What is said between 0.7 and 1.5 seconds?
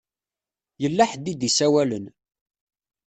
Yella ḥedd i